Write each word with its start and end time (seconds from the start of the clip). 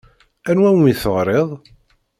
Anwa 0.49 0.69
umi 0.75 0.93
d-teɣriḍ? 0.97 1.49